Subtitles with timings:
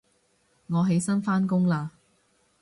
[0.65, 1.89] 我起身返工喇